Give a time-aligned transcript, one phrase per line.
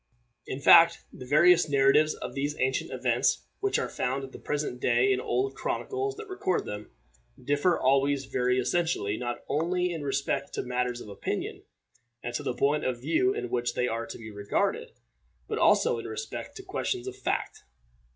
[0.47, 4.79] In fact, the various narratives of these ancient events, which are found at the present
[4.81, 6.89] day in the old chronicles that record them,
[7.39, 11.61] differ always very essentially, not only in respect to matters of opinion,
[12.23, 14.93] and to the point of view in which they are to be regarded,
[15.47, 17.61] but also in respect to questions of fact.